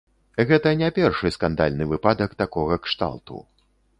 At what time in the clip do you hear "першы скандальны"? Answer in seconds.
0.95-1.87